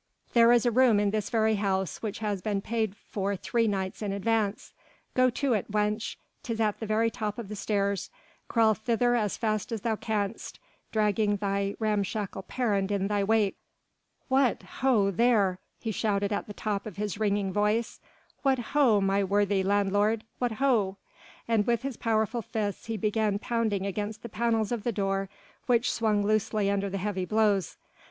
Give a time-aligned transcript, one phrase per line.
[0.33, 4.01] "There is a room in this very house which has been paid for three nights
[4.01, 4.73] in advance.
[5.13, 8.09] Go to it, wench, 'tis at the very top of the stairs,
[8.47, 10.59] crawl thither as fast as thou canst,
[10.91, 13.57] dragging thy ramshackle parent in thy wake.
[14.27, 17.99] What ho there!" he shouted at the top of his ringing voice,
[18.41, 20.23] "what ho my worthy landlord!
[20.39, 20.97] What ho!"
[21.47, 25.29] And with his powerful fists he began pounding against the panels of the door
[25.67, 27.77] which swung loosely under the heavy blows.